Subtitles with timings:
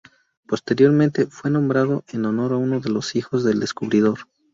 [0.47, 4.17] Posteriormente, fue nombrado en honor de uno de los hijos del descubridor.